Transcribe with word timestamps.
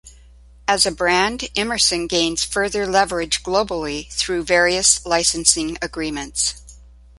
As 0.67 0.87
a 0.87 0.91
brand, 0.91 1.47
Emerson 1.55 2.07
gains 2.07 2.43
further 2.43 2.87
leverage 2.87 3.43
globally 3.43 4.11
through 4.11 4.41
various 4.45 5.05
licensing 5.05 5.77
agreements. 5.79 6.79